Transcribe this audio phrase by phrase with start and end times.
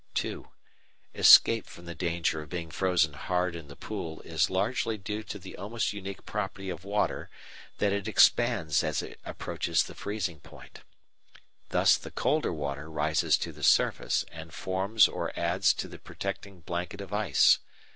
[0.15, 0.47] (2)
[1.13, 5.37] Escape from the danger of being frozen hard in the pool is largely due to
[5.37, 7.29] the almost unique property of water
[7.77, 10.79] that it expands as it approaches the freezing point.
[11.69, 16.61] Thus the colder water rises to the surface and forms or adds to the protecting
[16.61, 17.59] blanket of ice.